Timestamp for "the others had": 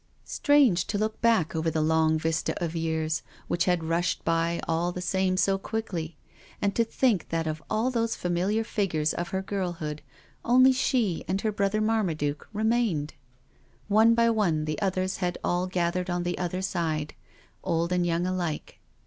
14.65-15.37